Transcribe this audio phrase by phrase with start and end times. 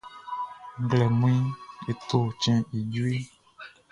[0.81, 1.47] Nglɛmunʼn,
[1.91, 3.23] e to cɛnʼn i jueʼn.